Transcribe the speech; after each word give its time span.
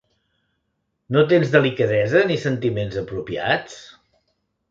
No 1.15 1.23
tens 1.33 1.51
delicadesa 1.57 2.23
ni 2.33 2.39
sentiments 2.45 2.99
apropiats? 3.05 3.77